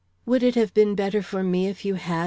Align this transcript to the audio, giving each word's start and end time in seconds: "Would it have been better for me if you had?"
"Would 0.25 0.41
it 0.41 0.55
have 0.55 0.73
been 0.73 0.95
better 0.95 1.21
for 1.21 1.43
me 1.43 1.67
if 1.67 1.85
you 1.85 1.93
had?" 1.93 2.19